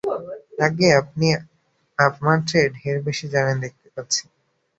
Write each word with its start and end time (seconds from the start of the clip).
আজ্ঞে, 0.65 0.89
আপনি 1.01 1.27
আমার 1.99 2.37
চেয়ে 2.47 2.67
ঢের 2.75 2.97
বেশি 3.07 3.25
জানেন 3.33 3.57
দেখতে 3.65 3.87
পাচ্ছি। 3.95 4.23